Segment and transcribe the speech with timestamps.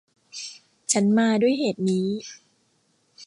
[0.91, 2.07] ฉันมาด้วยเหตุนี้